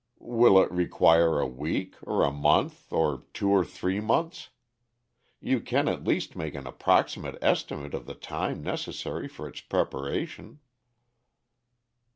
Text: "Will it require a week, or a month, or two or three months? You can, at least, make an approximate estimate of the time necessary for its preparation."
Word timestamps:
"Will 0.17 0.59
it 0.59 0.71
require 0.71 1.39
a 1.39 1.45
week, 1.45 1.95
or 2.01 2.23
a 2.23 2.31
month, 2.31 2.91
or 2.91 3.27
two 3.35 3.51
or 3.51 3.63
three 3.63 3.99
months? 3.99 4.49
You 5.39 5.61
can, 5.61 5.87
at 5.87 6.05
least, 6.05 6.35
make 6.35 6.55
an 6.55 6.65
approximate 6.65 7.37
estimate 7.39 7.93
of 7.93 8.07
the 8.07 8.15
time 8.15 8.63
necessary 8.63 9.27
for 9.27 9.47
its 9.47 9.61
preparation." 9.61 10.57